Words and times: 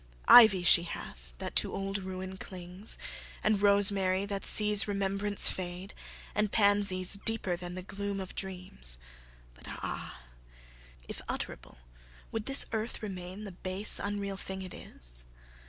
Ivy 0.27 0.63
she 0.63 0.81
hath, 0.81 1.33
that 1.37 1.55
to 1.57 1.71
old 1.75 1.99
ruin 1.99 2.35
clings; 2.37 2.97
And 3.43 3.61
rosemary, 3.61 4.25
that 4.25 4.43
sees 4.43 4.87
remembrance 4.87 5.47
fade; 5.47 5.93
And 6.33 6.51
pansies, 6.51 7.19
deeper 7.23 7.55
than 7.55 7.75
the 7.75 7.83
gloom 7.83 8.19
of 8.19 8.33
dreams; 8.33 8.97
But 9.53 9.65
ah! 9.67 10.21
if 11.07 11.21
utterable, 11.29 11.77
would 12.31 12.47
this 12.47 12.65
earth 12.71 13.03
Remain 13.03 13.43
the 13.43 13.51
base, 13.51 13.99
unreal 14.01 14.37
thing 14.37 14.63
it 14.63 14.73
is? 14.73 15.23